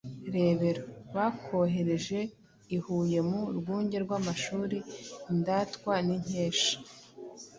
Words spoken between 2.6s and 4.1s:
i Huye mu Rwunge